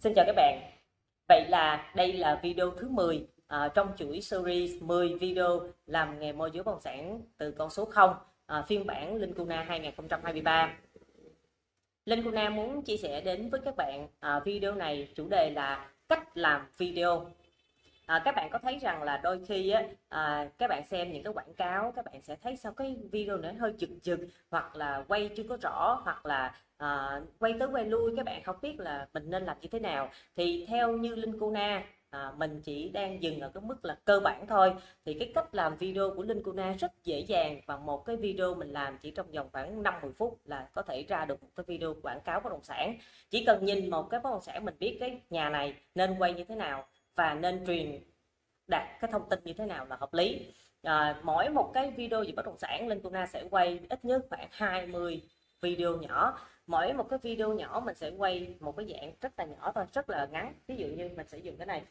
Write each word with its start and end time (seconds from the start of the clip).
Xin 0.00 0.14
chào 0.14 0.24
các 0.26 0.34
bạn. 0.36 0.60
Vậy 1.28 1.44
là 1.48 1.92
đây 1.96 2.12
là 2.12 2.40
video 2.42 2.70
thứ 2.70 2.88
10 2.88 3.26
à, 3.46 3.68
trong 3.74 3.92
chuỗi 3.96 4.20
series 4.20 4.82
10 4.82 5.14
video 5.14 5.60
làm 5.86 6.20
nghề 6.20 6.32
môi 6.32 6.50
giới 6.52 6.62
bất 6.62 6.72
động 6.72 6.80
sản 6.80 7.22
từ 7.38 7.52
con 7.52 7.70
số 7.70 7.84
0 7.84 8.14
à, 8.46 8.62
phiên 8.68 8.86
bản 8.86 9.16
Linh 9.16 9.34
Cuna 9.34 9.62
2023. 9.68 10.74
Linh 12.04 12.22
Cuna 12.22 12.50
muốn 12.50 12.82
chia 12.82 12.96
sẻ 12.96 13.20
đến 13.20 13.50
với 13.50 13.60
các 13.64 13.76
bạn 13.76 14.08
à, 14.20 14.40
video 14.44 14.74
này 14.74 15.08
chủ 15.14 15.28
đề 15.28 15.50
là 15.50 15.90
cách 16.08 16.36
làm 16.36 16.66
video 16.78 17.26
à, 18.10 18.22
các 18.24 18.34
bạn 18.36 18.50
có 18.50 18.58
thấy 18.58 18.78
rằng 18.78 19.02
là 19.02 19.16
đôi 19.16 19.40
khi 19.48 19.70
á, 19.70 19.82
à, 20.08 20.48
các 20.58 20.68
bạn 20.68 20.82
xem 20.86 21.12
những 21.12 21.22
cái 21.24 21.32
quảng 21.32 21.54
cáo 21.54 21.92
các 21.96 22.04
bạn 22.04 22.22
sẽ 22.22 22.36
thấy 22.42 22.56
sao 22.56 22.72
cái 22.72 22.96
video 23.12 23.36
nó 23.36 23.48
hơi 23.60 23.74
chực 23.78 23.90
chực 24.02 24.20
hoặc 24.50 24.76
là 24.76 25.04
quay 25.08 25.30
chưa 25.36 25.42
có 25.48 25.56
rõ 25.62 26.00
hoặc 26.04 26.26
là 26.26 26.54
à, 26.76 27.20
quay 27.38 27.54
tới 27.58 27.68
quay 27.72 27.84
lui 27.84 28.16
các 28.16 28.26
bạn 28.26 28.42
không 28.44 28.56
biết 28.62 28.80
là 28.80 29.08
mình 29.14 29.30
nên 29.30 29.44
làm 29.44 29.60
như 29.60 29.68
thế 29.72 29.80
nào. 29.80 30.10
Thì 30.36 30.66
theo 30.68 30.92
như 30.92 31.14
Linh 31.14 31.38
Cuna 31.38 31.82
à, 32.10 32.32
mình 32.36 32.60
chỉ 32.64 32.88
đang 32.88 33.22
dừng 33.22 33.40
ở 33.40 33.50
cái 33.54 33.62
mức 33.62 33.84
là 33.84 33.96
cơ 34.04 34.20
bản 34.20 34.46
thôi. 34.46 34.74
Thì 35.04 35.16
cái 35.18 35.32
cách 35.34 35.54
làm 35.54 35.76
video 35.76 36.10
của 36.16 36.22
Linh 36.22 36.42
Cuna 36.42 36.72
rất 36.72 36.92
dễ 37.04 37.20
dàng 37.20 37.60
và 37.66 37.76
một 37.76 38.04
cái 38.04 38.16
video 38.16 38.54
mình 38.54 38.72
làm 38.72 38.98
chỉ 39.02 39.10
trong 39.10 39.32
vòng 39.32 39.48
khoảng 39.52 39.82
5-10 39.82 40.12
phút 40.18 40.40
là 40.44 40.68
có 40.72 40.82
thể 40.82 41.04
ra 41.08 41.24
được 41.24 41.42
một 41.42 41.48
cái 41.56 41.64
video 41.68 41.94
quảng 42.02 42.20
cáo 42.20 42.40
bất 42.40 42.50
động 42.50 42.64
sản. 42.64 42.94
Chỉ 43.30 43.44
cần 43.44 43.64
nhìn 43.64 43.90
một 43.90 44.10
cái 44.10 44.20
bất 44.20 44.30
động 44.30 44.42
sản 44.42 44.64
mình 44.64 44.74
biết 44.78 44.96
cái 45.00 45.20
nhà 45.30 45.50
này 45.50 45.74
nên 45.94 46.18
quay 46.18 46.34
như 46.34 46.44
thế 46.44 46.54
nào 46.54 46.86
và 47.20 47.34
nên 47.34 47.66
truyền 47.66 48.00
đạt 48.68 49.00
cái 49.00 49.10
thông 49.12 49.28
tin 49.28 49.38
như 49.44 49.52
thế 49.52 49.66
nào 49.66 49.86
là 49.86 49.96
hợp 49.96 50.14
lý. 50.14 50.54
À, 50.82 51.20
mỗi 51.22 51.48
một 51.48 51.70
cái 51.74 51.90
video 51.90 52.20
về 52.20 52.32
bất 52.36 52.46
động 52.46 52.58
sản 52.58 52.88
Linh 52.88 53.02
Tuna 53.02 53.26
sẽ 53.26 53.44
quay 53.50 53.80
ít 53.88 54.04
nhất 54.04 54.26
khoảng 54.30 54.48
20 54.50 55.22
video 55.60 55.96
nhỏ. 55.96 56.38
Mỗi 56.66 56.92
một 56.92 57.06
cái 57.10 57.18
video 57.22 57.52
nhỏ 57.52 57.82
mình 57.84 57.94
sẽ 57.94 58.10
quay 58.10 58.54
một 58.60 58.76
cái 58.76 58.86
dạng 58.92 59.12
rất 59.20 59.32
là 59.38 59.44
nhỏ 59.44 59.72
thôi 59.74 59.84
rất 59.92 60.10
là 60.10 60.28
ngắn. 60.32 60.54
Ví 60.68 60.76
dụ 60.76 60.86
như 60.86 61.10
mình 61.16 61.26
sẽ 61.28 61.38
dùng 61.38 61.56
cái 61.56 61.66
này. 61.66 61.82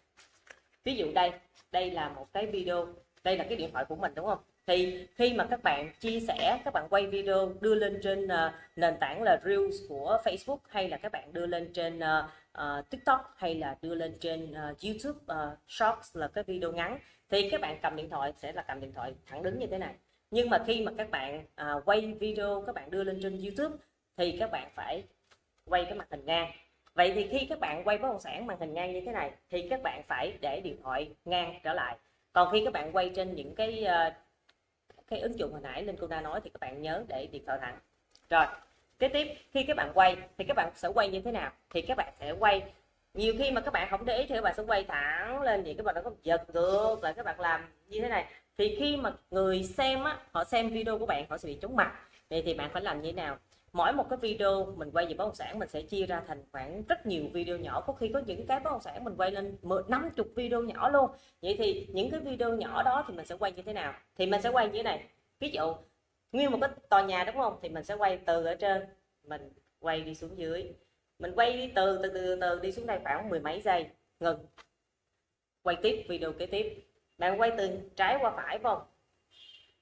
Ví 0.84 0.96
dụ 0.96 1.12
đây 1.16 1.32
đây 1.72 1.92
là 1.92 2.10
một 2.10 2.34
cái 2.34 2.46
video 2.46 2.88
đây 3.24 3.38
là 3.38 3.44
cái 3.44 3.56
điện 3.56 3.70
thoại 3.74 3.86
của 3.86 3.96
mình 3.96 4.12
đúng 4.16 4.26
không? 4.26 4.40
Thì 4.68 5.08
khi 5.16 5.34
mà 5.34 5.46
các 5.50 5.64
bạn 5.64 5.92
chia 6.00 6.20
sẻ 6.20 6.62
các 6.66 6.74
bạn 6.74 6.88
quay 6.90 7.08
video 7.08 7.54
đưa 7.62 7.76
lên 7.76 8.00
trên 8.04 8.26
uh, 8.26 8.54
nền 8.76 8.94
tảng 9.00 9.24
là 9.24 9.40
reels 9.46 9.76
của 9.90 10.18
facebook 10.24 10.60
hay 10.68 10.90
là 10.90 10.98
các 10.98 11.12
bạn 11.12 11.34
đưa 11.34 11.46
lên 11.46 11.74
trên 11.74 12.00
uh, 12.00 12.30
uh, 12.58 12.90
tiktok 12.90 13.34
hay 13.38 13.56
là 13.56 13.78
đưa 13.82 13.96
lên 13.96 14.18
trên 14.22 14.52
uh, 14.52 14.78
youtube 14.82 15.20
uh, 15.20 15.58
shorts 15.68 16.18
là 16.18 16.28
cái 16.28 16.44
video 16.44 16.72
ngắn 16.72 17.00
thì 17.30 17.50
các 17.50 17.62
bạn 17.62 17.80
cầm 17.82 17.96
điện 17.96 18.10
thoại 18.10 18.34
sẽ 18.38 18.52
là 18.52 18.62
cầm 18.68 18.82
điện 18.82 18.94
thoại 18.94 19.14
thẳng 19.26 19.44
đứng 19.44 19.60
như 19.60 19.68
thế 19.68 19.78
này. 19.78 19.96
Nhưng 20.32 20.50
mà 20.50 20.64
khi 20.68 20.82
mà 20.82 20.92
các 20.98 21.12
bạn 21.12 21.46
uh, 21.62 21.86
quay 21.86 22.14
video 22.20 22.64
các 22.66 22.76
bạn 22.76 22.92
đưa 22.92 23.04
lên 23.04 23.20
trên 23.22 23.42
youtube 23.42 23.76
thì 24.18 24.38
các 24.40 24.52
bạn 24.52 24.72
phải 24.76 25.04
quay 25.66 25.86
cái 25.86 25.94
màn 25.94 26.08
hình 26.12 26.26
ngang. 26.26 26.52
Vậy 26.94 27.12
thì 27.16 27.28
khi 27.28 27.46
các 27.50 27.60
bạn 27.60 27.84
quay 27.84 27.98
bất 27.98 28.08
động 28.08 28.20
sản 28.20 28.46
màn 28.46 28.60
hình 28.60 28.74
ngang 28.74 28.94
như 28.94 29.02
thế 29.06 29.12
này 29.12 29.32
thì 29.50 29.68
các 29.70 29.82
bạn 29.84 30.02
phải 30.08 30.38
để 30.42 30.62
điện 30.64 30.78
thoại 30.84 31.16
ngang 31.26 31.60
trở 31.64 31.74
lại. 31.74 31.98
Còn 32.34 32.52
khi 32.52 32.62
các 32.66 32.74
bạn 32.74 32.92
quay 32.92 33.12
trên 33.16 33.36
những 33.36 33.56
cái 33.56 33.86
uh, 33.86 34.14
cái 35.08 35.20
ứng 35.20 35.40
dụng 35.40 35.52
hồi 35.52 35.62
nãy 35.62 35.84
linh 35.84 35.96
cô 36.00 36.08
nói 36.08 36.42
thì 36.44 36.50
các 36.50 36.60
bạn 36.60 36.82
nhớ 36.82 37.04
để 37.08 37.28
điện 37.32 37.44
thoại 37.46 37.60
thẳng. 37.62 37.80
Rồi 38.30 38.46
kế 39.00 39.08
tiếp, 39.08 39.28
khi 39.52 39.64
các 39.64 39.78
bạn 39.78 39.92
quay, 39.94 40.18
thì 40.38 40.46
các 40.46 40.54
bạn 40.58 40.72
sẽ 40.76 40.88
quay 40.88 41.10
như 41.10 41.22
thế 41.22 41.32
nào? 41.32 41.52
Thì 41.70 41.82
các 41.82 41.98
bạn 41.98 42.14
sẽ 42.20 42.32
quay. 42.32 42.64
Nhiều 43.14 43.34
khi 43.38 43.52
mà 43.52 43.62
các 43.62 43.74
bạn 43.74 43.88
không 43.92 44.06
để 44.06 44.18
ý 44.18 44.26
thì 44.30 44.36
các 44.36 44.42
bạn 44.42 44.54
sẽ 44.58 44.64
quay 44.68 44.84
thẳng 44.84 45.42
lên 45.42 45.64
vậy, 45.64 45.74
các 45.78 45.86
bạn 45.86 45.96
nó 45.96 46.02
có 46.02 46.12
giật 46.24 46.44
ngược 46.54 46.98
lại 47.02 47.14
các 47.14 47.26
bạn 47.26 47.40
làm 47.40 47.62
như 47.88 48.02
thế 48.02 48.10
này. 48.10 48.26
Thì 48.58 48.76
khi 48.80 48.98
mà 48.98 49.14
người 49.32 49.64
xem 49.64 50.04
á, 50.04 50.18
họ 50.32 50.44
xem 50.44 50.70
video 50.70 50.98
của 50.98 51.06
bạn, 51.06 51.26
họ 51.30 51.38
sẽ 51.38 51.48
bị 51.48 51.58
chóng 51.62 51.76
mặt. 51.76 51.94
Vậy 52.30 52.42
thì 52.46 52.54
bạn 52.54 52.70
phải 52.74 52.82
làm 52.82 53.02
như 53.02 53.12
thế 53.12 53.16
nào? 53.16 53.38
Mỗi 53.74 53.94
một 53.94 54.10
cái 54.10 54.20
video 54.22 54.66
mình 54.66 54.92
quay 54.92 55.06
về 55.06 55.14
bất 55.14 55.26
động 55.26 55.36
sản, 55.36 55.60
mình 55.60 55.70
sẽ 55.70 55.82
chia 55.82 56.06
ra 56.06 56.22
thành 56.28 56.44
khoảng 56.52 56.84
rất 56.90 57.06
nhiều 57.06 57.24
video 57.34 57.58
nhỏ. 57.58 57.82
Có 57.82 57.94
khi 57.94 58.12
có 58.14 58.22
những 58.26 58.48
cái 58.48 58.60
bất 58.60 58.72
động 58.72 58.82
sản 58.82 59.04
mình 59.04 59.16
quay 59.18 59.32
lên 59.32 59.58
năm 59.88 60.10
chục 60.16 60.28
video 60.36 60.62
nhỏ 60.62 60.90
luôn. 60.90 61.10
Vậy 61.42 61.56
thì 61.60 61.88
những 61.94 62.12
cái 62.12 62.20
video 62.20 62.54
nhỏ 62.54 62.84
đó 62.84 63.06
thì 63.08 63.14
mình 63.14 63.26
sẽ 63.26 63.36
quay 63.40 63.52
như 63.52 63.62
thế 63.62 63.74
nào? 63.74 63.94
Thì 64.18 64.26
mình 64.26 64.42
sẽ 64.42 64.50
quay 64.50 64.68
như 64.68 64.74
thế 64.74 64.84
này. 64.84 65.04
Ví 65.40 65.50
dụ 65.50 65.74
nguyên 66.32 66.52
một 66.52 66.58
cái 66.62 66.70
tòa 66.90 67.02
nhà 67.02 67.24
đúng 67.24 67.36
không? 67.36 67.60
Thì 67.62 67.70
mình 67.70 67.84
sẽ 67.84 67.96
quay 67.96 68.18
từ 68.18 68.46
ở 68.46 68.56
trên. 68.56 68.86
Mình 69.24 69.54
quay 69.80 70.02
đi 70.02 70.16
xuống 70.16 70.38
dưới. 70.38 70.72
Mình 71.20 71.34
quay 71.36 71.54
đi 71.58 71.72
từ 71.76 72.00
từ 72.04 72.10
từ 72.14 72.38
từ 72.42 72.60
đi 72.60 72.72
xuống 72.72 72.88
đây 72.88 73.00
khoảng 73.04 73.30
mười 73.30 73.40
mấy 73.40 73.62
giây. 73.62 73.88
Ngừng. 74.20 74.46
Quay 75.62 75.76
tiếp, 75.82 76.06
video 76.10 76.32
kế 76.34 76.46
tiếp. 76.46 76.86
Bạn 77.18 77.42
quay 77.42 77.52
từ 77.58 77.80
trái 77.96 78.18
qua 78.22 78.32
phải 78.36 78.60
không? 78.64 78.82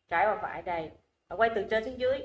Trái 0.09 0.25
qua 0.25 0.40
phải 0.41 0.62
đây. 0.62 0.91
Bạn 1.30 1.40
quay 1.40 1.50
từ 1.56 1.66
trên 1.69 1.86
xuống 1.86 2.00
dưới. 2.00 2.19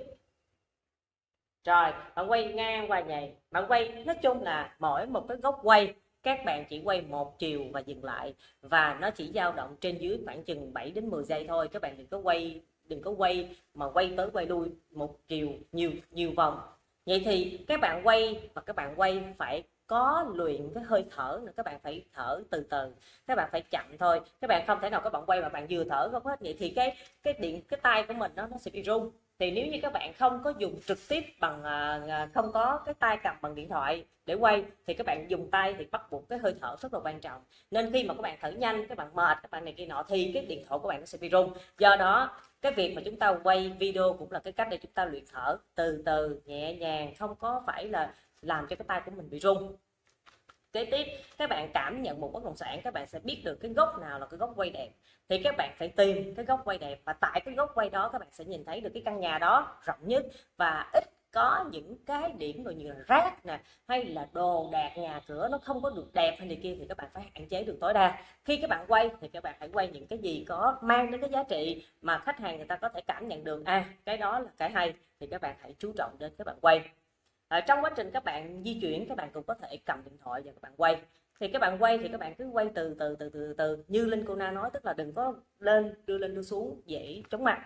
Rồi 1.64 1.92
bạn 2.14 2.30
quay 2.30 2.52
ngang 2.52 2.90
qua 2.90 3.00
nhảy 3.00 3.34
bạn 3.50 3.64
quay, 3.68 3.88
nói 3.88 4.16
chung 4.22 4.42
là 4.42 4.76
mỗi 4.78 5.06
một 5.06 5.24
cái 5.28 5.36
góc 5.36 5.60
quay, 5.62 5.94
các 6.22 6.38
bạn 6.44 6.64
chỉ 6.68 6.82
quay 6.84 7.00
một 7.02 7.38
chiều 7.38 7.64
và 7.72 7.80
dừng 7.80 8.04
lại. 8.04 8.34
Và 8.60 8.98
nó 9.00 9.10
chỉ 9.10 9.30
dao 9.34 9.52
động 9.52 9.76
trên 9.80 9.98
dưới 9.98 10.18
khoảng 10.24 10.44
chừng 10.44 10.72
7 10.74 10.90
đến 10.90 11.10
10 11.10 11.24
giây 11.24 11.44
thôi. 11.48 11.68
Các 11.72 11.82
bạn 11.82 11.98
đừng 11.98 12.06
có 12.06 12.18
quay 12.18 12.62
đừng 12.88 13.02
có 13.02 13.10
quay, 13.10 13.56
mà 13.74 13.90
quay 13.90 14.14
tới 14.16 14.28
quay 14.32 14.46
lui 14.46 14.68
một 14.90 15.18
chiều, 15.28 15.48
nhiều 15.72 15.90
nhiều 16.10 16.32
vòng. 16.36 16.60
Vậy 17.06 17.22
thì 17.24 17.58
các 17.66 17.80
bạn 17.80 18.06
quay, 18.06 18.50
và 18.54 18.62
các 18.62 18.76
bạn 18.76 18.94
quay 18.96 19.24
phải 19.38 19.62
có 19.86 20.24
luyện 20.34 20.70
cái 20.74 20.84
hơi 20.84 21.04
thở 21.10 21.40
nữa. 21.44 21.52
Các 21.56 21.66
bạn 21.66 21.80
phải 21.82 22.04
thở 22.12 22.42
từ 22.50 22.66
từ. 22.70 22.94
Các 23.26 23.34
bạn 23.34 23.48
phải 23.52 23.62
chậm 23.70 23.96
thôi. 23.98 24.20
Các 24.40 24.48
bạn 24.48 24.64
không 24.66 24.78
thể 24.82 24.90
nào 24.90 25.00
các 25.00 25.12
bạn 25.12 25.22
quay 25.26 25.40
mà 25.40 25.48
bạn 25.48 25.66
vừa 25.70 25.84
thở 25.84 26.08
không 26.12 26.26
hết. 26.26 26.40
Vậy 26.40 26.56
thì 26.58 26.70
cái 26.70 26.96
cái 27.22 27.34
điện, 27.40 27.62
cái 27.68 27.80
tay 27.82 28.04
của 28.08 28.14
mình 28.14 28.32
nó 28.36 28.46
nó 28.46 28.58
sẽ 28.58 28.70
bị 28.70 28.82
rung 28.82 29.10
thì 29.42 29.50
nếu 29.50 29.66
như 29.66 29.78
các 29.82 29.92
bạn 29.92 30.12
không 30.18 30.40
có 30.44 30.52
dùng 30.58 30.80
trực 30.86 30.98
tiếp 31.08 31.24
bằng 31.40 31.64
à, 31.64 32.00
à, 32.08 32.28
không 32.34 32.52
có 32.52 32.80
cái 32.86 32.94
tay 32.94 33.18
cầm 33.22 33.36
bằng 33.42 33.54
điện 33.54 33.68
thoại 33.68 34.04
để 34.26 34.34
quay, 34.34 34.64
thì 34.86 34.94
các 34.94 35.06
bạn 35.06 35.26
dùng 35.28 35.50
tay 35.50 35.74
thì 35.78 35.84
bắt 35.90 36.10
buộc 36.10 36.28
cái 36.28 36.38
hơi 36.38 36.54
thở 36.60 36.76
rất 36.80 36.94
là 36.94 37.00
quan 37.04 37.20
trọng. 37.20 37.42
Nên 37.70 37.92
khi 37.92 38.04
mà 38.04 38.14
các 38.14 38.20
bạn 38.22 38.38
thở 38.40 38.50
nhanh, 38.50 38.86
các 38.88 38.98
bạn 38.98 39.14
mệt, 39.14 39.38
các 39.42 39.50
bạn 39.50 39.64
này 39.64 39.74
kia 39.76 39.86
nọ, 39.86 40.04
thì 40.08 40.30
cái 40.34 40.46
điện 40.46 40.64
thoại 40.68 40.78
của 40.82 40.88
bạn 40.88 41.00
nó 41.00 41.06
sẽ 41.06 41.18
bị 41.18 41.28
rung. 41.32 41.52
Do 41.78 41.96
đó, 41.96 42.38
cái 42.60 42.72
việc 42.72 42.94
mà 42.94 43.02
chúng 43.04 43.18
ta 43.18 43.38
quay 43.44 43.72
video 43.78 44.12
cũng 44.12 44.32
là 44.32 44.38
cái 44.38 44.52
cách 44.52 44.68
để 44.70 44.76
chúng 44.82 44.92
ta 44.92 45.04
luyện 45.04 45.24
thở 45.32 45.56
từ 45.74 46.02
từ, 46.06 46.40
nhẹ 46.46 46.74
nhàng, 46.74 47.14
không 47.14 47.34
có 47.34 47.62
phải 47.66 47.88
là 47.88 48.14
làm 48.42 48.66
cho 48.66 48.76
cái 48.76 48.86
tay 48.88 49.02
của 49.04 49.10
mình 49.16 49.30
bị 49.30 49.40
rung 49.40 49.76
kế 50.72 50.84
tiếp, 50.84 51.06
các 51.38 51.50
bạn 51.50 51.70
cảm 51.74 52.02
nhận 52.02 52.20
một 52.20 52.30
bất 52.32 52.44
động 52.44 52.56
sản, 52.56 52.80
các 52.84 52.94
bạn 52.94 53.06
sẽ 53.06 53.18
biết 53.18 53.42
được 53.44 53.58
cái 53.60 53.70
góc 53.70 53.98
nào 54.00 54.18
là 54.18 54.26
cái 54.26 54.38
góc 54.38 54.52
quay 54.56 54.70
đẹp. 54.70 54.88
Thì 55.28 55.40
các 55.44 55.54
bạn 55.58 55.74
phải 55.78 55.88
tìm 55.88 56.34
cái 56.34 56.44
góc 56.44 56.60
quay 56.64 56.78
đẹp 56.78 57.00
và 57.04 57.12
tại 57.12 57.40
cái 57.44 57.54
góc 57.54 57.70
quay 57.74 57.90
đó, 57.90 58.08
các 58.12 58.18
bạn 58.18 58.28
sẽ 58.32 58.44
nhìn 58.44 58.64
thấy 58.64 58.80
được 58.80 58.90
cái 58.94 59.02
căn 59.04 59.20
nhà 59.20 59.38
đó 59.38 59.78
rộng 59.84 59.98
nhất 60.00 60.26
và 60.56 60.90
ít 60.92 61.04
có 61.32 61.64
những 61.70 61.96
cái 62.06 62.32
điểm 62.38 62.64
rồi 62.64 62.74
như 62.74 62.88
là 62.88 62.94
rác 63.06 63.46
nè, 63.46 63.60
hay 63.88 64.04
là 64.04 64.28
đồ 64.32 64.68
đạc 64.72 64.92
nhà 64.96 65.20
cửa 65.26 65.48
nó 65.50 65.58
không 65.58 65.82
có 65.82 65.90
được 65.90 66.12
đẹp 66.12 66.36
hay 66.38 66.48
này 66.48 66.60
kia 66.62 66.76
thì 66.78 66.86
các 66.88 66.96
bạn 66.96 67.08
phải 67.14 67.24
hạn 67.34 67.48
chế 67.48 67.64
được 67.64 67.78
tối 67.80 67.94
đa. 67.94 68.24
Khi 68.44 68.56
các 68.56 68.70
bạn 68.70 68.84
quay 68.88 69.10
thì 69.20 69.28
các 69.28 69.42
bạn 69.42 69.56
hãy 69.60 69.68
quay 69.72 69.88
những 69.88 70.06
cái 70.06 70.18
gì 70.18 70.44
có 70.48 70.78
mang 70.82 71.10
đến 71.10 71.20
cái 71.20 71.30
giá 71.30 71.42
trị 71.42 71.86
mà 72.02 72.18
khách 72.18 72.38
hàng 72.38 72.56
người 72.56 72.66
ta 72.66 72.76
có 72.76 72.88
thể 72.88 73.00
cảm 73.00 73.28
nhận 73.28 73.44
được. 73.44 73.62
À 73.64 73.84
cái 74.04 74.16
đó 74.16 74.38
là 74.38 74.50
cái 74.58 74.70
hay 74.70 74.94
thì 75.20 75.26
các 75.26 75.40
bạn 75.40 75.56
hãy 75.60 75.74
chú 75.78 75.92
trọng 75.96 76.18
đến 76.18 76.32
các 76.38 76.46
bạn 76.46 76.56
quay 76.60 76.80
ở 77.52 77.60
trong 77.60 77.84
quá 77.84 77.90
trình 77.96 78.10
các 78.10 78.24
bạn 78.24 78.62
di 78.64 78.78
chuyển 78.80 79.08
các 79.08 79.16
bạn 79.16 79.30
cũng 79.32 79.42
có 79.42 79.54
thể 79.54 79.78
cầm 79.86 80.04
điện 80.04 80.16
thoại 80.24 80.42
và 80.44 80.52
các 80.52 80.62
bạn 80.62 80.72
quay 80.76 81.00
thì 81.40 81.48
các 81.48 81.58
bạn 81.58 81.82
quay 81.82 81.98
thì 81.98 82.08
các 82.08 82.20
bạn 82.20 82.34
cứ 82.34 82.48
quay 82.52 82.70
từ 82.74 82.96
từ 82.98 83.16
từ 83.18 83.28
từ 83.28 83.54
từ 83.58 83.84
như 83.88 84.06
linh 84.06 84.24
cô 84.26 84.34
na 84.34 84.50
nói 84.50 84.70
tức 84.72 84.84
là 84.84 84.92
đừng 84.92 85.14
có 85.14 85.34
lên 85.58 85.94
đưa 86.06 86.18
lên 86.18 86.34
đưa 86.34 86.42
xuống 86.42 86.82
dễ 86.86 87.22
chóng 87.30 87.44
mặt 87.44 87.62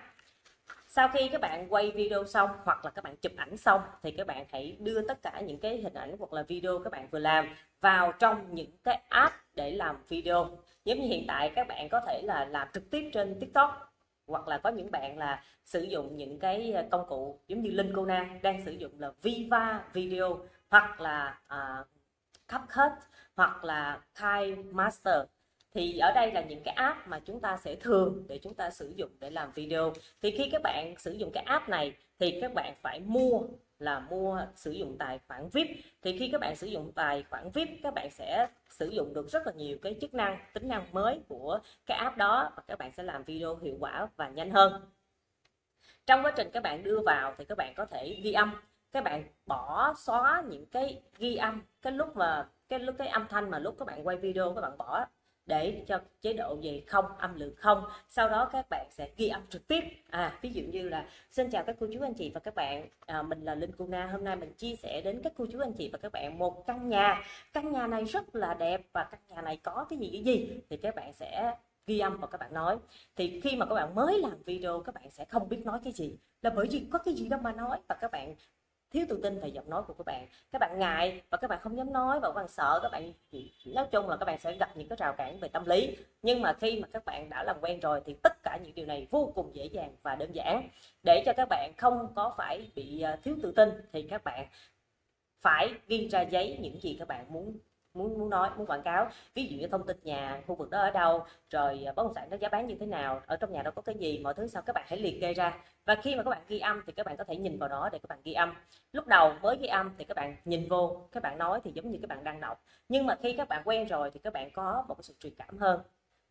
sau 0.88 1.08
khi 1.08 1.28
các 1.28 1.40
bạn 1.40 1.66
quay 1.68 1.90
video 1.90 2.24
xong 2.24 2.50
hoặc 2.64 2.84
là 2.84 2.90
các 2.90 3.04
bạn 3.04 3.16
chụp 3.16 3.32
ảnh 3.36 3.56
xong 3.56 3.80
thì 4.02 4.10
các 4.10 4.26
bạn 4.26 4.46
hãy 4.52 4.76
đưa 4.80 5.08
tất 5.08 5.22
cả 5.22 5.40
những 5.40 5.60
cái 5.60 5.76
hình 5.76 5.94
ảnh 5.94 6.16
hoặc 6.18 6.32
là 6.32 6.42
video 6.42 6.78
các 6.78 6.92
bạn 6.92 7.08
vừa 7.10 7.18
làm 7.18 7.48
vào 7.80 8.12
trong 8.18 8.54
những 8.54 8.70
cái 8.84 9.00
app 9.08 9.34
để 9.54 9.70
làm 9.70 9.96
video 10.08 10.58
giống 10.84 11.00
như 11.00 11.08
hiện 11.08 11.24
tại 11.28 11.52
các 11.56 11.68
bạn 11.68 11.88
có 11.88 12.00
thể 12.06 12.22
là 12.22 12.44
làm 12.44 12.68
trực 12.72 12.90
tiếp 12.90 13.10
trên 13.12 13.40
tiktok 13.40 13.85
hoặc 14.26 14.48
là 14.48 14.58
có 14.58 14.70
những 14.70 14.90
bạn 14.90 15.18
là 15.18 15.42
sử 15.64 15.82
dụng 15.82 16.16
những 16.16 16.38
cái 16.38 16.72
ờ, 16.72 16.84
công 16.90 17.06
cụ 17.08 17.40
giống 17.48 17.62
như 17.62 17.70
Linh 17.70 17.92
Kona 17.94 18.38
đang 18.42 18.64
sử 18.64 18.72
dụng 18.72 18.92
là 18.98 19.12
Viva 19.22 19.84
Video 19.92 20.38
hoặc 20.68 21.00
là 21.00 21.38
ờ, 21.46 21.76
uh, 21.80 21.86
CapCut 22.48 22.92
hoặc 23.36 23.64
là 23.64 24.00
Kai 24.14 24.54
Master. 24.54 25.22
Thì 25.74 25.98
ở 25.98 26.12
đây 26.14 26.32
là 26.32 26.42
những 26.42 26.62
cái 26.64 26.74
app 26.74 27.08
mà 27.08 27.20
chúng 27.24 27.40
ta 27.40 27.56
sẽ 27.56 27.74
thường 27.74 28.24
để 28.28 28.38
chúng 28.42 28.54
ta 28.54 28.70
sử 28.70 28.92
dụng 28.96 29.10
để 29.20 29.30
làm 29.30 29.52
video. 29.54 29.92
Thì 30.22 30.30
khi 30.30 30.48
các 30.52 30.62
bạn 30.64 30.94
sử 30.98 31.12
dụng 31.12 31.30
cái 31.32 31.44
app 31.44 31.68
này 31.68 31.96
thì 32.18 32.38
các 32.40 32.54
bạn 32.54 32.74
phải 32.82 33.00
mua 33.00 33.40
là 33.78 34.00
mua, 34.00 34.46
sử 34.54 34.70
dụng 34.70 34.96
tài 34.98 35.20
khoản 35.28 35.48
VIP 35.52 35.66
thì 36.02 36.18
khi 36.18 36.28
các 36.32 36.40
bạn 36.40 36.56
sử 36.56 36.66
dụng 36.66 36.92
tài 36.92 37.22
khoản 37.30 37.50
VIP 37.50 37.68
các 37.82 37.94
bạn 37.94 38.10
sẽ 38.10 38.48
sử 38.68 38.88
dụng 38.88 39.14
được 39.14 39.28
rất 39.30 39.46
là 39.46 39.52
nhiều 39.52 39.78
cái 39.82 39.96
chức 40.00 40.14
năng, 40.14 40.38
tính 40.54 40.68
năng 40.68 40.86
mới 40.92 41.20
của 41.28 41.58
cái 41.86 41.98
app 41.98 42.16
đó 42.16 42.52
và 42.56 42.62
các 42.66 42.78
bạn 42.78 42.92
sẽ 42.92 43.02
làm 43.02 43.24
video 43.24 43.56
hiệu 43.56 43.76
quả 43.80 44.08
và 44.16 44.28
nhanh 44.28 44.50
hơn. 44.50 44.90
Trong 46.06 46.22
quá 46.22 46.32
trình 46.36 46.50
các 46.52 46.62
bạn 46.62 46.82
đưa 46.82 47.00
vào 47.06 47.34
thì 47.38 47.44
các 47.44 47.58
bạn 47.58 47.74
có 47.76 47.84
thể 47.86 48.20
ghi 48.22 48.32
âm. 48.32 48.54
Các 48.92 49.04
bạn 49.04 49.24
bỏ 49.46 49.94
xóa 49.96 50.42
những 50.48 50.66
cái 50.66 51.02
ghi 51.18 51.36
âm, 51.36 51.62
cái 51.82 51.92
lúc 51.92 52.16
mà, 52.16 52.48
cái 52.68 52.78
lúc, 52.78 52.94
cái 52.98 53.08
âm 53.08 53.28
thanh 53.28 53.50
mà 53.50 53.58
lúc 53.58 53.76
các 53.78 53.84
bạn 53.84 54.06
quay 54.06 54.16
video 54.16 54.54
các 54.54 54.60
bạn 54.60 54.78
bỏ 54.78 55.06
để 55.46 55.82
cho 55.86 56.00
chế 56.20 56.32
độ 56.32 56.56
về 56.62 56.84
không 56.86 57.04
âm 57.18 57.34
lượng 57.34 57.54
không. 57.56 57.84
Sau 58.08 58.28
đó 58.28 58.48
các 58.52 58.66
bạn 58.70 58.86
sẽ 58.90 59.08
ghi 59.16 59.28
âm 59.28 59.42
trực 59.48 59.68
tiếp. 59.68 59.84
À 60.10 60.38
ví 60.42 60.52
dụ 60.52 60.62
như 60.62 60.88
là 60.88 61.08
xin 61.30 61.50
chào 61.50 61.64
các 61.64 61.76
cô 61.80 61.86
chú 61.92 62.00
anh 62.00 62.14
chị 62.14 62.30
và 62.34 62.40
các 62.40 62.54
bạn. 62.54 62.88
À, 63.06 63.22
mình 63.22 63.44
là 63.44 63.54
linh 63.54 63.72
cuna 63.72 64.06
hôm 64.06 64.24
nay 64.24 64.36
mình 64.36 64.52
chia 64.52 64.76
sẻ 64.76 65.00
đến 65.04 65.20
các 65.24 65.32
cô 65.36 65.46
chú 65.52 65.60
anh 65.60 65.72
chị 65.72 65.90
và 65.92 65.98
các 65.98 66.12
bạn 66.12 66.38
một 66.38 66.66
căn 66.66 66.88
nhà. 66.88 67.22
Căn 67.52 67.72
nhà 67.72 67.86
này 67.86 68.04
rất 68.04 68.34
là 68.34 68.54
đẹp 68.54 68.80
và 68.92 69.04
căn 69.04 69.20
nhà 69.28 69.42
này 69.42 69.56
có 69.56 69.86
cái 69.90 69.98
gì 69.98 70.10
cái 70.12 70.22
gì? 70.22 70.60
Thì 70.70 70.76
các 70.76 70.94
bạn 70.94 71.12
sẽ 71.12 71.54
ghi 71.86 71.98
âm 71.98 72.20
và 72.20 72.26
các 72.26 72.40
bạn 72.40 72.54
nói. 72.54 72.78
Thì 73.16 73.40
khi 73.40 73.56
mà 73.56 73.66
các 73.66 73.74
bạn 73.74 73.94
mới 73.94 74.18
làm 74.18 74.42
video 74.46 74.80
các 74.80 74.94
bạn 74.94 75.10
sẽ 75.10 75.24
không 75.24 75.48
biết 75.48 75.60
nói 75.64 75.80
cái 75.84 75.92
gì. 75.92 76.18
Là 76.42 76.50
bởi 76.50 76.66
vì 76.70 76.86
có 76.92 76.98
cái 76.98 77.14
gì 77.14 77.28
đâu 77.28 77.40
mà 77.42 77.52
nói 77.52 77.78
và 77.88 77.94
các 77.94 78.10
bạn 78.10 78.34
thiếu 78.90 79.06
tự 79.08 79.20
tin 79.22 79.40
về 79.40 79.48
giọng 79.48 79.70
nói 79.70 79.82
của 79.86 79.94
các 79.94 80.06
bạn. 80.06 80.26
Các 80.52 80.58
bạn 80.58 80.78
ngại 80.78 81.22
và 81.30 81.38
các 81.38 81.50
bạn 81.50 81.60
không 81.62 81.76
dám 81.76 81.92
nói 81.92 82.20
và 82.20 82.28
các 82.28 82.34
bạn 82.34 82.48
sợ 82.48 82.78
các 82.82 82.92
bạn 82.92 83.12
nói 83.66 83.86
chung 83.90 84.08
là 84.08 84.16
các 84.16 84.24
bạn 84.24 84.38
sẽ 84.40 84.56
gặp 84.56 84.76
những 84.76 84.88
cái 84.88 84.96
rào 85.00 85.12
cản 85.12 85.40
về 85.40 85.48
tâm 85.48 85.66
lý. 85.66 85.96
Nhưng 86.22 86.42
mà 86.42 86.52
khi 86.52 86.80
mà 86.80 86.88
các 86.92 87.04
bạn 87.04 87.30
đã 87.30 87.44
làm 87.44 87.56
quen 87.60 87.80
rồi 87.80 88.00
thì 88.06 88.14
tất 88.22 88.42
cả 88.42 88.58
những 88.62 88.74
điều 88.74 88.86
này 88.86 89.06
vô 89.10 89.32
cùng 89.34 89.54
dễ 89.54 89.64
dàng 89.66 89.96
và 90.02 90.16
đơn 90.16 90.32
giản. 90.34 90.68
Để 91.02 91.22
cho 91.26 91.32
các 91.36 91.48
bạn 91.48 91.72
không 91.76 92.12
có 92.14 92.34
phải 92.36 92.70
bị 92.74 93.00
à, 93.00 93.18
thiếu 93.22 93.36
tự 93.42 93.52
tin 93.52 93.68
thì 93.92 94.02
các 94.02 94.24
bạn 94.24 94.46
phải 95.40 95.74
ghi 95.88 96.08
ra 96.08 96.20
giấy 96.22 96.58
những 96.60 96.80
gì 96.80 96.96
các 96.98 97.08
bạn 97.08 97.32
muốn 97.32 97.58
muốn 97.98 98.18
muốn 98.18 98.30
nói, 98.30 98.50
muốn 98.56 98.66
quảng 98.66 98.82
cáo. 98.82 99.08
Ví 99.34 99.46
dụ 99.46 99.56
như 99.58 99.66
thông 99.66 99.86
tin 99.86 99.96
nhà, 100.02 100.42
khu 100.46 100.54
vực 100.54 100.70
đó 100.70 100.80
ở 100.80 100.90
đâu, 100.90 101.24
rồi 101.50 101.84
à, 101.86 101.92
bất 101.96 102.02
động 102.02 102.14
sản 102.14 102.30
đó 102.30 102.36
giá 102.40 102.48
bán 102.48 102.66
như 102.66 102.76
thế 102.80 102.86
nào, 102.86 103.20
ở 103.26 103.36
trong 103.36 103.52
nhà 103.52 103.62
đó 103.62 103.70
có 103.70 103.82
cái 103.82 103.94
gì, 103.98 104.18
mọi 104.18 104.34
thứ 104.34 104.46
sau 104.46 104.62
các 104.62 104.72
bạn 104.72 104.84
hãy 104.88 104.98
liệt 104.98 105.20
kê 105.20 105.34
ra. 105.34 105.58
Và 105.86 105.94
khi 106.02 106.16
mà 106.16 106.22
các 106.22 106.30
bạn 106.30 106.42
ghi 106.48 106.58
âm 106.58 106.82
thì 106.86 106.92
các 106.92 107.06
bạn 107.06 107.16
có 107.16 107.24
thể 107.24 107.36
nhìn 107.36 107.58
vào 107.58 107.68
đó 107.68 107.88
để 107.92 107.98
các 107.98 108.08
bạn 108.08 108.18
ghi 108.24 108.32
âm. 108.32 108.54
Lúc 108.92 109.06
đầu 109.06 109.32
với 109.42 109.56
ghi 109.60 109.66
âm 109.66 109.94
thì 109.98 110.04
các 110.04 110.16
bạn 110.16 110.36
nhìn 110.44 110.68
vô, 110.68 111.08
các 111.12 111.22
bạn 111.22 111.38
nói 111.38 111.60
thì 111.64 111.72
giống 111.74 111.90
như 111.90 111.98
các 112.02 112.08
bạn 112.08 112.24
đang 112.24 112.40
đọc. 112.40 112.62
Nhưng 112.88 113.06
mà 113.06 113.16
khi 113.22 113.34
các 113.38 113.48
bạn 113.48 113.62
quen 113.64 113.86
rồi 113.86 114.10
thì 114.14 114.20
các 114.24 114.32
bạn 114.32 114.50
có 114.54 114.84
một 114.88 114.96
sự 115.00 115.14
truyền 115.20 115.34
cảm 115.34 115.58
hơn 115.58 115.80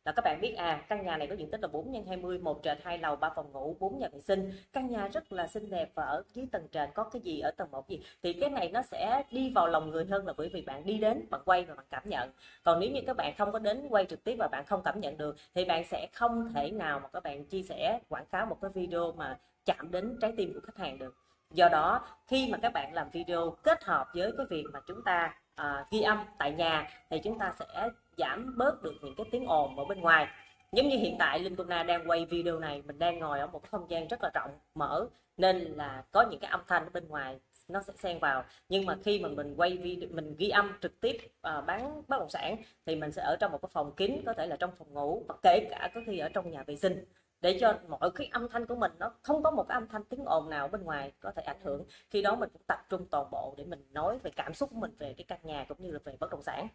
là 0.05 0.11
các 0.11 0.25
bạn 0.25 0.41
biết 0.41 0.55
à 0.57 0.85
căn 0.89 1.05
nhà 1.05 1.17
này 1.17 1.27
có 1.27 1.35
diện 1.35 1.51
tích 1.51 1.61
là 1.61 1.67
4 1.67 1.93
x 1.93 2.07
20 2.07 2.39
một 2.39 2.59
trệt 2.63 2.77
hai 2.83 2.97
lầu 2.97 3.15
ba 3.15 3.29
phòng 3.35 3.51
ngủ 3.51 3.77
4 3.79 3.99
nhà 3.99 4.07
vệ 4.13 4.19
sinh. 4.19 4.51
Căn 4.73 4.87
nhà 4.87 5.07
rất 5.07 5.31
là 5.31 5.47
xinh 5.47 5.69
đẹp 5.69 5.91
và 5.95 6.03
ở 6.03 6.23
dưới 6.33 6.47
tầng 6.51 6.67
trệt 6.71 6.89
có 6.93 7.03
cái 7.03 7.21
gì 7.21 7.39
ở 7.39 7.51
tầng 7.51 7.71
một 7.71 7.89
gì? 7.89 8.01
Thì 8.23 8.33
cái 8.33 8.49
này 8.49 8.69
nó 8.69 8.81
sẽ 8.81 9.23
đi 9.31 9.51
vào 9.55 9.67
lòng 9.67 9.89
người 9.89 10.05
hơn 10.05 10.27
là 10.27 10.33
bởi 10.37 10.49
vì 10.53 10.61
bạn 10.61 10.85
đi 10.85 10.97
đến 10.97 11.25
bạn 11.29 11.41
quay 11.45 11.65
và 11.65 11.75
bạn 11.75 11.85
cảm 11.89 12.03
nhận. 12.05 12.29
Còn 12.63 12.79
nếu 12.79 12.91
như 12.91 13.01
các 13.07 13.17
bạn 13.17 13.33
không 13.37 13.51
có 13.51 13.59
đến 13.59 13.87
quay 13.89 14.05
trực 14.05 14.23
tiếp 14.23 14.35
và 14.39 14.47
bạn 14.47 14.65
không 14.65 14.81
cảm 14.83 14.99
nhận 14.99 15.17
được 15.17 15.35
thì 15.53 15.65
bạn 15.65 15.83
sẽ 15.83 16.07
không 16.13 16.53
thể 16.53 16.71
nào 16.71 16.99
mà 16.99 17.07
các 17.13 17.23
bạn 17.23 17.45
chia 17.45 17.61
sẻ 17.61 17.99
quảng 18.09 18.25
cáo 18.25 18.45
một 18.45 18.57
cái 18.61 18.71
video 18.73 19.11
mà 19.11 19.37
chạm 19.65 19.91
đến 19.91 20.17
trái 20.21 20.33
tim 20.37 20.53
của 20.53 20.59
khách 20.63 20.77
hàng 20.77 20.99
được. 20.99 21.15
Do 21.51 21.69
đó 21.69 22.07
khi 22.27 22.49
mà 22.51 22.57
các 22.61 22.73
bạn 22.73 22.93
làm 22.93 23.09
video 23.09 23.55
kết 23.63 23.83
hợp 23.83 24.07
với 24.13 24.31
cái 24.37 24.45
việc 24.49 24.63
mà 24.73 24.79
chúng 24.87 25.03
ta 25.05 25.33
à, 25.55 25.85
ghi 25.91 26.01
âm 26.01 26.17
tại 26.37 26.51
nhà 26.51 26.87
thì 27.09 27.19
chúng 27.23 27.39
ta 27.39 27.53
sẽ 27.59 27.89
giảm 28.17 28.57
bớt 28.57 28.83
được 28.83 28.93
những 29.01 29.15
cái 29.17 29.25
tiếng 29.31 29.45
ồn 29.45 29.77
ở 29.77 29.85
bên 29.85 29.99
ngoài. 29.99 30.27
Giống 30.71 30.87
như 30.87 30.97
hiện 30.97 31.15
tại 31.19 31.39
Linh 31.39 31.55
Tuna 31.55 31.75
Na 31.75 31.83
đang 31.83 32.09
quay 32.09 32.25
video 32.25 32.59
này 32.59 32.81
mình 32.81 32.99
đang 32.99 33.19
ngồi 33.19 33.39
ở 33.39 33.47
một 33.47 33.59
cái 33.59 33.69
không 33.69 33.89
gian 33.89 34.07
rất 34.07 34.23
là 34.23 34.31
rộng 34.33 34.51
mở 34.75 35.07
nên 35.37 35.57
là 35.57 36.03
có 36.11 36.21
những 36.21 36.39
cái 36.39 36.51
âm 36.51 36.61
thanh 36.67 36.83
ở 36.83 36.89
bên 36.93 37.07
ngoài 37.07 37.39
nó 37.67 37.81
sẽ 37.81 37.93
xen 37.95 38.19
vào. 38.19 38.43
Nhưng 38.69 38.85
mà 38.85 38.97
khi 39.03 39.19
mà 39.19 39.29
mình 39.29 39.53
quay 39.57 39.77
video 39.77 40.09
mình 40.11 40.35
ghi 40.37 40.49
âm 40.49 40.73
trực 40.81 41.01
tiếp 41.01 41.17
uh, 41.25 41.65
bán 41.65 42.01
bất 42.07 42.19
động 42.19 42.29
sản 42.29 42.57
thì 42.85 42.95
mình 42.95 43.11
sẽ 43.11 43.21
ở 43.21 43.35
trong 43.39 43.51
một 43.51 43.61
cái 43.61 43.69
phòng 43.73 43.95
kín 43.95 44.21
có 44.25 44.33
thể 44.33 44.47
là 44.47 44.55
trong 44.55 44.71
phòng 44.77 44.93
ngủ 44.93 45.23
và 45.27 45.35
kể 45.43 45.67
cả 45.69 45.91
có 45.95 46.01
khi 46.05 46.19
ở 46.19 46.29
trong 46.29 46.51
nhà 46.51 46.63
vệ 46.63 46.75
sinh. 46.75 47.05
Để 47.41 47.57
cho 47.61 47.79
mọi 47.87 48.11
cái 48.15 48.27
âm 48.31 48.49
thanh 48.49 48.65
của 48.65 48.75
mình 48.75 48.91
nó 48.99 49.11
không 49.21 49.43
có 49.43 49.51
một 49.51 49.65
cái 49.69 49.75
âm 49.75 49.87
thanh 49.87 50.03
tiếng 50.03 50.25
ồn 50.25 50.49
nào 50.49 50.67
bên 50.67 50.83
ngoài 50.83 51.11
có 51.19 51.31
thể 51.31 51.41
ảnh 51.43 51.59
hưởng. 51.63 51.83
Khi 52.09 52.21
đó 52.21 52.35
mình 52.35 52.49
cũng 52.53 52.61
tập 52.67 52.79
trung 52.89 53.05
toàn 53.11 53.31
bộ 53.31 53.53
để 53.57 53.63
mình 53.63 53.87
nói 53.91 54.17
về 54.23 54.31
cảm 54.35 54.53
xúc 54.53 54.69
của 54.73 54.79
mình 54.79 54.95
về 54.99 55.13
cái 55.17 55.25
căn 55.27 55.39
nhà 55.43 55.65
cũng 55.69 55.77
như 55.81 55.91
là 55.91 55.99
về 56.03 56.17
bất 56.19 56.31
động 56.31 56.43
sản 56.43 56.67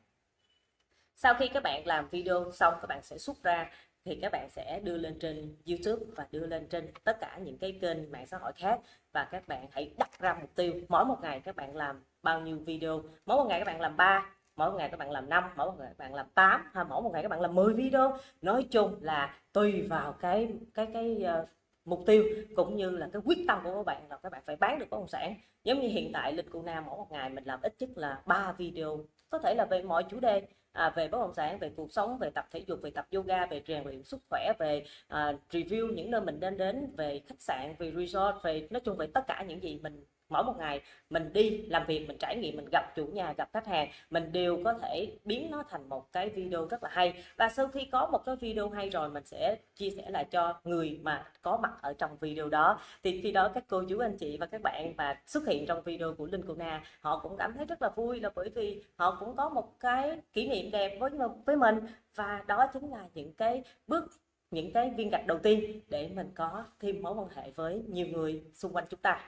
sau 1.23 1.35
khi 1.35 1.49
các 1.49 1.63
bạn 1.63 1.87
làm 1.87 2.09
video 2.09 2.51
xong 2.53 2.75
các 2.81 2.87
bạn 2.89 3.03
sẽ 3.03 3.19
xuất 3.19 3.43
ra 3.43 3.71
thì 4.05 4.19
các 4.23 4.33
bạn 4.33 4.49
sẽ 4.51 4.81
đưa 4.85 4.97
lên 4.97 5.19
trên 5.19 5.57
YouTube 5.67 6.05
và 6.17 6.27
đưa 6.31 6.47
lên 6.47 6.67
trên 6.69 6.93
tất 7.05 7.21
cả 7.21 7.39
những 7.43 7.59
cái 7.59 7.79
kênh 7.81 8.13
mạng 8.13 8.27
xã 8.27 8.39
hội 8.39 8.53
khác. 8.57 8.81
Và 9.13 9.25
các 9.25 9.49
bạn 9.49 9.67
hãy 9.71 9.95
đặt 9.99 10.19
ra 10.19 10.37
mục 10.41 10.51
tiêu 10.55 10.75
mỗi 10.89 11.05
một 11.05 11.17
ngày 11.23 11.41
các 11.41 11.57
bạn 11.57 11.77
làm 11.77 12.05
bao 12.23 12.41
nhiêu 12.41 12.59
video? 12.59 13.03
Mỗi 13.27 13.37
một 13.37 13.47
ngày 13.49 13.61
các 13.61 13.65
bạn 13.65 13.81
làm 13.81 13.97
3 13.97 14.27
mỗi 14.57 14.71
một 14.71 14.77
ngày 14.79 14.89
các 14.89 14.97
bạn 14.99 15.11
làm 15.11 15.29
5 15.29 15.45
mỗi 15.57 15.67
một 15.67 15.77
ngày 15.79 15.89
các 15.89 15.99
bạn 15.99 16.15
làm 16.15 16.27
8 16.35 16.71
hay 16.75 16.85
mỗi 16.85 17.03
một 17.03 17.11
ngày 17.13 17.23
các 17.23 17.29
bạn 17.29 17.41
làm 17.41 17.55
10 17.55 17.75
video? 17.75 18.19
Nói 18.43 18.67
chung 18.71 18.99
là 19.01 19.35
tùy 19.53 19.87
vào 19.89 20.13
cái 20.13 20.53
cái 20.75 20.87
cái 20.93 21.25
uh, 21.41 21.49
mục 21.85 22.01
tiêu 22.07 22.25
cũng 22.57 22.77
như 22.77 22.91
là 22.91 23.09
cái 23.13 23.23
quyết 23.25 23.39
tâm 23.49 23.61
của 23.65 23.75
các 23.75 23.87
bạn 23.87 24.03
là 24.11 24.17
các 24.23 24.33
bạn 24.33 24.43
phải 24.47 24.57
bán 24.57 24.79
được 24.79 24.87
bất 24.91 24.99
động 24.99 25.09
sản. 25.09 25.35
Giống 25.65 25.81
như 25.81 25.89
hiện 25.89 26.11
tại 26.13 26.33
linh 26.33 26.51
cụ 26.51 26.63
nam 26.63 26.85
mỗi 26.87 26.97
một 26.97 27.07
ngày 27.11 27.31
mình 27.31 27.45
làm 27.45 27.61
ít 27.63 27.75
nhất 27.79 27.91
là 27.95 28.23
3 28.27 28.53
video 28.59 29.05
có 29.31 29.39
thể 29.39 29.55
là 29.55 29.65
về 29.65 29.83
mọi 29.83 30.05
chủ 30.11 30.21
đề 30.21 30.43
à, 30.73 30.93
về 30.97 31.09
bất 31.09 31.19
động 31.19 31.35
sản 31.35 31.59
về 31.59 31.71
cuộc 31.77 31.93
sống 31.93 32.19
về 32.19 32.31
tập 32.31 32.47
thể 32.51 32.65
dục 32.67 32.79
về 32.83 32.91
tập 32.91 33.07
yoga 33.15 33.47
về 33.47 33.63
rèn 33.67 33.85
luyện 33.85 34.03
sức 34.03 34.21
khỏe 34.31 34.53
về 34.59 34.85
à, 35.09 35.33
review 35.51 35.93
những 35.95 36.11
nơi 36.11 36.21
mình 36.21 36.41
nên 36.41 36.57
đến 36.57 36.95
về 36.97 37.21
khách 37.27 37.43
sạn 37.43 37.75
về 37.79 37.93
resort 37.97 38.37
về 38.43 38.69
nói 38.71 38.81
chung 38.81 38.97
về 38.97 39.07
tất 39.15 39.27
cả 39.27 39.45
những 39.49 39.63
gì 39.63 39.81
mình 39.83 40.05
mỗi 40.31 40.45
một 40.45 40.55
ngày 40.59 40.81
mình 41.11 41.33
đi 41.33 41.51
làm 41.69 41.87
việc, 41.87 42.09
mình 42.09 42.19
trải 42.19 42.37
nghiệm, 42.37 42.57
mình 42.57 42.69
gặp 42.73 42.93
chủ 42.97 43.07
nhà, 43.07 43.35
gặp 43.37 43.49
khách 43.53 43.67
hàng, 43.67 43.89
mình 44.11 44.33
đều 44.33 44.65
có 44.65 44.73
thể 44.73 45.13
biến 45.25 45.49
nó 45.51 45.63
thành 45.69 45.89
một 45.89 46.13
cái 46.13 46.29
video 46.29 46.67
rất 46.67 46.83
là 46.83 46.89
hay. 46.93 47.25
Và 47.37 47.49
sau 47.49 47.69
khi 47.69 47.85
có 47.85 48.09
một 48.13 48.25
cái 48.27 48.37
video 48.37 48.71
hay 48.71 48.91
rồi, 48.91 49.11
mình 49.11 49.25
sẽ 49.25 49.57
chia 49.75 49.91
sẻ 49.91 50.11
lại 50.11 50.25
cho 50.31 50.61
người 50.65 51.01
mà 51.03 51.27
có 51.43 51.57
mặt 51.57 51.73
ở 51.83 51.93
trong 51.99 52.17
video 52.21 52.49
đó. 52.49 52.81
Thì 53.03 53.21
khi 53.21 53.33
đó 53.33 53.49
các 53.55 53.65
cô, 53.69 53.83
chú, 53.89 53.99
anh 53.99 54.17
chị 54.17 54.37
và 54.37 54.47
các 54.47 54.63
bạn 54.63 54.93
mà 54.97 55.23
xuất 55.27 55.47
hiện 55.47 55.67
trong 55.67 55.83
video 55.83 56.15
của 56.15 56.27
Linh 56.27 56.45
Cô 56.49 56.55
Na 56.55 56.83
họ 57.01 57.19
cũng 57.19 57.37
cảm 57.37 57.53
thấy 57.57 57.65
rất 57.65 57.83
là 57.83 57.89
vui 57.89 58.21
là 58.21 58.31
bởi 58.35 58.49
vì 58.55 58.83
họ 58.97 59.17
cũng 59.21 59.37
có 59.37 59.49
một 59.49 59.81
cái 59.81 60.21
kỷ 60.33 60.49
niệm 60.49 60.71
đẹp 60.71 60.99
với 61.01 61.11
với 61.47 61.57
mình. 61.57 61.79
Và 62.15 62.45
đó 62.47 62.67
chính 62.73 62.91
là 62.91 63.09
những 63.15 63.35
cái 63.35 63.63
bước, 63.87 64.05
những 64.51 64.73
cái 64.73 64.91
viên 64.97 65.11
gạch 65.11 65.27
đầu 65.27 65.39
tiên 65.39 65.81
để 65.89 66.11
mình 66.15 66.31
có 66.35 66.65
thêm 66.81 67.03
mối 67.03 67.15
quan 67.15 67.29
hệ 67.29 67.51
với 67.51 67.83
nhiều 67.89 68.07
người 68.07 68.45
xung 68.55 68.73
quanh 68.73 68.85
chúng 68.91 69.01
ta 69.01 69.21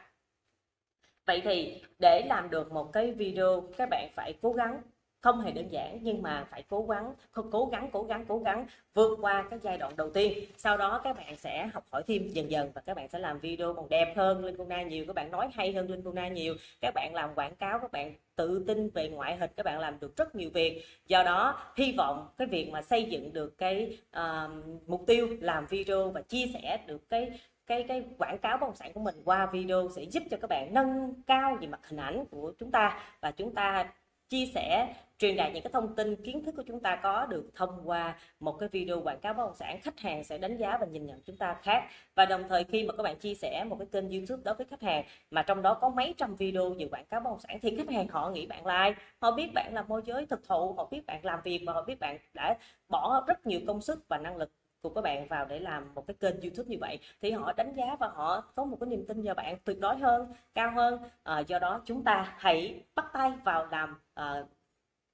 vậy 1.27 1.41
thì 1.45 1.83
để 1.99 2.23
làm 2.27 2.51
được 2.51 2.73
một 2.73 2.93
cái 2.93 3.13
video 3.13 3.65
các 3.77 3.89
bạn 3.91 4.09
phải 4.15 4.35
cố 4.43 4.53
gắng. 4.53 4.83
Không 5.21 5.41
hề 5.41 5.53
đơn 5.53 5.69
giản 5.71 5.99
nhưng 6.03 6.23
mà 6.23 6.47
phải 6.51 6.63
cố 6.69 6.87
gắng 6.87 7.15
cố 7.51 7.67
gắng 7.67 7.89
cố 7.93 8.03
gắng 8.03 8.25
cố 8.29 8.39
gắng 8.39 8.67
vượt 8.95 9.19
qua 9.21 9.47
cái 9.51 9.59
giai 9.63 9.79
đoạn 9.79 9.93
đầu 9.97 10.11
tiên. 10.11 10.45
Sau 10.57 10.77
đó 10.77 11.01
các 11.05 11.17
bạn 11.17 11.37
sẽ 11.37 11.67
học 11.67 11.85
hỏi 11.91 12.03
thêm 12.07 12.29
dần 12.29 12.51
dần 12.51 12.71
và 12.75 12.81
các 12.81 12.97
bạn 12.97 13.09
sẽ 13.09 13.19
làm 13.19 13.39
video 13.39 13.75
còn 13.75 13.89
đẹp 13.89 14.15
hơn 14.17 14.45
linh 14.45 14.57
cô 14.59 14.65
na 14.65 14.83
nhiều 14.83 15.05
các 15.07 15.17
bạn 15.17 15.31
nói 15.31 15.49
hay 15.55 15.73
hơn 15.73 15.91
linh 15.91 16.03
cô 16.05 16.13
na 16.13 16.29
nhiều. 16.29 16.55
Các 16.81 16.95
bạn 16.95 17.15
làm 17.15 17.35
quảng 17.35 17.55
cáo 17.55 17.79
các 17.79 17.93
bạn 17.93 18.15
tự 18.37 18.65
tin 18.67 18.91
về 18.91 19.09
ngoại 19.09 19.37
hình 19.37 19.51
các 19.57 19.67
bạn 19.67 19.81
làm 19.81 20.01
được 20.01 20.17
rất 20.17 20.35
nhiều 20.35 20.51
việc. 20.55 20.85
Do 21.07 21.23
đó 21.23 21.73
hy 21.77 21.95
vọng 21.97 22.29
cái 22.39 22.47
việc 22.47 22.71
mà 22.71 22.83
xây 22.83 23.05
dựng 23.05 23.33
được 23.33 23.59
cái 23.59 23.99
uh, 24.17 24.51
mục 24.87 25.05
tiêu 25.07 25.29
làm 25.41 25.67
video 25.67 26.11
và 26.11 26.23
chia 26.23 26.47
sẻ 26.55 26.79
được 26.87 27.09
cái 27.09 27.31
cái 27.73 27.85
cái 27.89 28.05
quảng 28.19 28.39
cáo 28.39 28.59
bất 28.59 28.67
động 28.67 28.77
sản 28.77 28.93
của 28.93 29.01
mình 29.01 29.15
qua 29.25 29.47
video 29.53 29.89
sẽ 29.97 30.03
giúp 30.03 30.23
cho 30.31 30.37
các 30.41 30.51
bạn 30.51 30.75
nâng 30.75 31.15
cao 31.27 31.57
về 31.61 31.67
mặt 31.67 31.81
hình 31.89 32.01
ảnh 32.01 32.25
của 32.31 32.53
chúng 32.59 32.71
ta 32.71 33.01
và 33.21 33.31
chúng 33.31 33.55
ta 33.55 33.93
chia 34.29 34.47
sẻ, 34.55 34.95
truyền 35.19 35.37
đạt 35.37 35.53
những 35.53 35.63
cái 35.63 35.71
thông 35.73 35.97
tin, 35.97 36.17
kiến 36.17 36.45
thức 36.45 36.55
của 36.57 36.63
chúng 36.67 36.81
ta 36.81 36.97
có 37.03 37.27
được 37.27 37.51
thông 37.55 37.81
qua 37.85 38.19
một 38.41 38.52
cái 38.61 38.69
video 38.69 39.00
quảng 39.00 39.21
cáo 39.21 39.35
bất 39.35 39.45
động 39.45 39.55
sản, 39.55 39.81
khách 39.81 40.00
hàng 40.00 40.25
sẽ 40.25 40.38
đánh 40.38 40.57
giá 40.57 40.76
và 40.81 40.87
nhìn 40.87 41.07
nhận 41.07 41.21
chúng 41.26 41.37
ta 41.37 41.57
khác. 41.62 41.83
Và 42.14 42.26
đồng 42.26 42.49
thời 42.49 42.64
khi 42.64 42.83
mà 42.85 42.97
các 42.97 43.02
bạn 43.02 43.19
chia 43.19 43.35
sẻ 43.35 43.64
một 43.64 43.76
cái 43.79 43.88
kênh 43.93 44.11
youtube 44.11 44.43
đó 44.45 44.55
với 44.59 44.67
khách 44.71 44.83
hàng 44.83 45.05
mà 45.31 45.43
trong 45.43 45.62
đó 45.62 45.75
có 45.75 45.88
mấy 45.88 46.14
trăm 46.17 46.35
video 46.35 46.71
về 46.71 46.88
quảng 46.91 47.07
cáo 47.11 47.21
bất 47.21 47.31
động 47.31 47.41
sản 47.41 47.59
thì 47.62 47.76
khách 47.76 47.91
hàng 47.91 48.09
họ 48.09 48.31
nghĩ 48.31 48.47
bạn 48.47 48.67
like 48.67 49.02
họ 49.19 49.31
biết 49.31 49.50
bạn 49.55 49.75
là 49.75 49.83
môi 49.83 50.02
giới 50.05 50.26
thực 50.26 50.49
thụ, 50.49 50.75
họ 50.76 50.88
biết 50.91 51.07
bạn 51.07 51.25
làm 51.25 51.41
việc 51.45 51.62
và 51.67 51.73
họ 51.73 51.83
biết 51.83 52.00
bạn 52.00 52.19
đã 52.35 52.57
bỏ 52.88 53.25
rất 53.26 53.47
nhiều 53.47 53.61
công 53.67 53.81
sức 53.81 54.09
và 54.09 54.19
năng 54.19 54.37
lực 54.37 54.50
của 54.83 54.89
các 54.89 55.01
bạn 55.01 55.29
vào 55.29 55.47
để 55.47 55.59
làm 55.59 55.95
một 55.95 56.07
cái 56.07 56.15
kênh 56.21 56.41
youtube 56.41 56.69
như 56.69 56.77
vậy. 56.81 56.99
Thì 57.23 57.31
họ 57.31 57.53
đánh 57.53 57.75
giá 57.77 57.97
và 58.01 58.09
họ 58.09 58.41
có 58.55 58.65
một 58.65 58.77
cái 58.81 58.89
niềm 58.89 59.05
tin 59.07 59.23
vào 59.23 59.35
bạn 59.35 59.59
tuyệt 59.65 59.81
đối 59.81 59.97
hơn 59.97 60.33
cao 60.55 60.71
hơn. 60.71 60.99
À, 61.23 61.41
do 61.41 61.59
đó 61.59 61.83
chúng 61.85 62.05
ta 62.05 62.35
hãy 62.39 62.83
bắt 62.95 63.07
tay 63.12 63.33
vào 63.45 63.67
làm 63.71 63.97
à, 64.15 64.45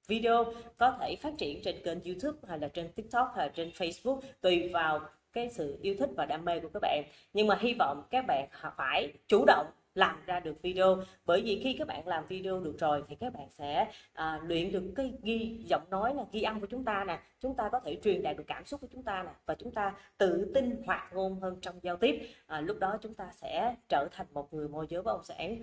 video 0.08 0.44
có 0.76 0.96
thể 1.00 1.16
phát 1.16 1.32
triển 1.38 1.62
trên 1.64 1.82
kênh 1.84 2.04
youtube 2.04 2.38
hay 2.48 2.58
là 2.58 2.68
trên 2.68 2.92
tiktok 2.92 3.32
hay 3.36 3.46
là 3.46 3.52
trên 3.54 3.70
facebook 3.70 4.20
tùy 4.40 4.70
vào 4.72 5.00
cái 5.32 5.50
sự 5.50 5.78
yêu 5.82 5.94
thích 5.98 6.10
và 6.16 6.26
đam 6.26 6.44
mê 6.44 6.60
của 6.60 6.68
các 6.74 6.80
bạn. 6.82 7.04
Nhưng 7.32 7.46
mà 7.46 7.56
hy 7.60 7.74
vọng 7.74 8.02
các 8.10 8.24
bạn 8.26 8.48
phải 8.76 9.12
chủ 9.26 9.44
động 9.46 9.66
làm 9.98 10.16
ra 10.26 10.40
được 10.40 10.62
video. 10.62 11.02
Bởi 11.26 11.42
vì 11.42 11.60
khi 11.64 11.76
các 11.78 11.88
bạn 11.88 12.08
làm 12.08 12.26
video 12.28 12.60
được 12.60 12.76
rồi 12.78 13.04
thì 13.08 13.16
các 13.20 13.32
bạn 13.32 13.50
sẽ 13.50 13.92
à, 14.12 14.40
luyện 14.44 14.72
được 14.72 14.92
cái 14.96 15.12
ghi 15.22 15.64
giọng 15.64 15.90
nói 15.90 16.14
là 16.14 16.24
ghi 16.32 16.42
âm 16.42 16.60
của 16.60 16.66
chúng 16.66 16.84
ta 16.84 17.04
nè. 17.04 17.20
Chúng 17.40 17.56
ta 17.56 17.68
có 17.72 17.80
thể 17.80 17.98
truyền 18.04 18.22
đạt 18.22 18.36
được 18.36 18.44
cảm 18.46 18.64
xúc 18.66 18.80
của 18.80 18.88
chúng 18.92 19.02
ta 19.02 19.22
nè 19.22 19.30
và 19.46 19.54
chúng 19.54 19.72
ta 19.72 19.94
tự 20.18 20.50
tin 20.54 20.82
hoạt 20.86 21.12
ngôn 21.12 21.40
hơn 21.40 21.58
trong 21.62 21.74
giao 21.82 21.96
tiếp. 21.96 22.28
À, 22.46 22.60
lúc 22.60 22.78
đó 22.78 22.98
chúng 23.02 23.14
ta 23.14 23.30
sẽ 23.32 23.74
trở 23.88 24.08
thành 24.12 24.26
một 24.32 24.54
người 24.54 24.68
môi 24.68 24.86
giới 24.88 25.02
bất 25.02 25.12
động 25.12 25.24
sản 25.24 25.58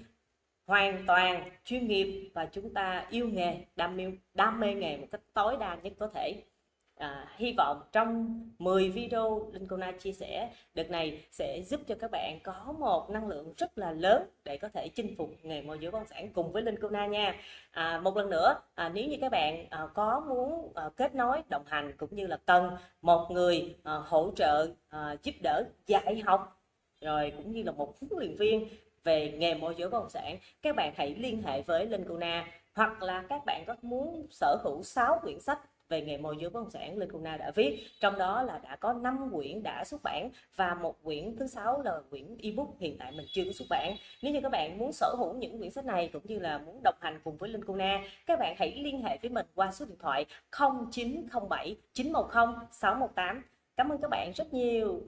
hoàn 0.68 1.06
toàn 1.08 1.50
chuyên 1.65 1.88
nghiệp 1.88 2.32
và 2.34 2.46
chúng 2.46 2.74
ta 2.74 3.06
yêu 3.10 3.27
nghề 3.27 3.65
đam 3.75 3.98
mê 3.98 4.12
đam 4.34 4.60
mê 4.60 4.74
nghề 4.74 4.98
một 4.98 5.08
cách 5.12 5.22
tối 5.34 5.58
đa 5.60 5.75
nhất 5.75 5.94
có 6.00 6.08
thể 6.08 6.44
à, 6.98 7.28
hy 7.38 7.54
vọng 7.58 7.82
trong 7.92 8.40
10 8.60 8.90
video 8.90 9.50
Linh 9.54 9.68
Cô 9.68 9.78
Na 9.78 9.92
chia 9.92 10.12
sẻ 10.12 10.50
đợt 10.74 10.90
này 10.90 11.25
sẽ 11.32 11.62
giúp 11.62 11.82
cho 11.88 11.96
các 12.00 12.12
bạn 12.12 12.40
có 12.44 12.75
một 12.80 13.10
năng 13.10 13.28
lượng 13.28 13.54
rất 13.58 13.78
là 13.78 13.92
lớn 13.92 14.24
để 14.44 14.58
có 14.58 14.70
thể 14.70 14.90
chinh 14.96 15.16
phục 15.18 15.30
nghề 15.44 15.62
môi 15.62 15.78
giới 15.82 15.92
bất 15.92 16.00
động 16.00 16.08
sản 16.08 16.30
cùng 16.34 16.52
với 16.52 16.62
Linh 16.62 16.75
Cô 16.82 16.90
Na 16.90 17.06
nha. 17.06 17.36
À, 17.72 18.00
một 18.04 18.18
lần 18.18 18.30
nữa 18.30 18.56
à, 18.75 18.90
nếu 18.90 19.08
như 19.08 19.18
các 19.22 19.32
bạn 19.32 19.68
à, 19.70 19.88
có 19.94 20.25
muốn 20.30 20.72
à, 20.75 20.90
kết 20.96 21.16
nối 21.16 21.42
đồng 21.50 21.64
hành 21.66 21.94
cũng 21.98 22.16
như 22.16 22.28
là 22.28 22.38
cần 22.46 22.70
một 23.02 23.32
người 23.32 23.75
à, 23.84 23.94
hỗ 24.06 24.32
trợ 24.36 24.68
à, 24.90 25.16
giúp 25.24 25.36
đỡ 25.44 25.64
dạy 25.88 26.24
học 26.25 26.62
rồi 27.02 27.34
cũng 27.38 27.52
như 27.52 27.64
là 27.64 27.72
một 27.72 27.96
huấn 28.00 28.12
luyện 28.20 28.36
viên 28.36 28.70
về 29.04 29.32
nghề 29.38 29.54
môi 29.54 29.75
giới 29.78 29.90
bất 29.90 30.00
động 30.00 30.10
sản 30.10 30.38
các 30.62 30.75
bạn 30.75 30.94
hãy 30.98 31.16
liên 31.16 31.44
hệ 31.44 31.62
với 31.62 31.86
Linh 31.86 32.06
Cô 32.10 32.18
Na 32.18 32.48
hoặc 32.74 33.04
là 33.04 33.24
các 33.30 33.46
bạn 33.46 33.64
có 33.68 33.75
muốn 33.82 34.28
sở 34.32 34.58
hữu 34.64 34.84
6 34.84 35.20
quyển 35.24 35.40
sách 35.40 35.60
về 35.89 36.01
nghề 36.01 36.18
môi 36.18 36.36
giới 36.39 36.50
bất 36.50 36.60
động 36.60 36.72
sản 36.72 36.98
Linh 36.98 37.24
Na 37.24 37.38
đã 37.38 37.51
viết, 37.56 37.88
trong 38.00 38.18
đó 38.18 38.42
là 38.42 38.58
đã 38.58 38.75
có 38.75 38.94
5 38.94 39.30
quyển 39.34 39.63
đã 39.63 39.84
xuất 39.86 40.04
bản 40.04 40.30
và 40.56 40.74
một 40.74 41.04
quyển 41.04 41.36
thứ 41.36 41.48
sáu 41.48 41.82
là 41.82 41.92
quyển 42.10 42.38
ebook 42.44 42.68
hiện 42.80 42.98
tại 43.00 43.12
mình 43.12 43.25
chưa 43.34 43.44
có 43.46 43.51
xuất 43.51 43.65
bản. 43.70 43.96
Nếu 44.22 44.34
như 44.34 44.42
các 44.42 44.51
bạn 44.51 44.77
muốn 44.77 44.92
sở 44.92 45.15
hữu 45.18 45.34
những 45.34 45.58
quyển 45.60 45.72
sách 45.72 45.86
này 45.86 46.10
cũng 46.13 46.24
như 46.25 46.39
là 46.39 46.58
muốn 46.58 46.84
đồng 46.84 46.96
hành 47.00 47.20
cùng 47.24 47.38
với 47.38 47.50
Linh 47.50 47.62
Na, 47.77 48.04
các 48.25 48.39
bạn 48.39 48.56
hãy 48.58 48.74
liên 48.84 49.01
hệ 49.04 49.18
với 49.22 49.32
mình 49.32 49.46
qua 49.56 49.72
số 49.72 49.86
điện 49.86 49.98
thoại 50.00 50.25
0907 50.51 51.75
910 51.94 52.68
618 52.72 53.44
cảm 53.77 53.89
ơn 53.89 54.01
các 54.01 54.10
bạn 54.12 54.32
rất 54.36 54.54
nhiều. 54.54 55.01